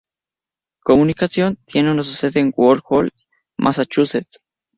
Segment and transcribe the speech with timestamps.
[0.01, 3.11] Z Communications tiene su sede en Woods Hole,
[3.59, 4.43] Massachusetts.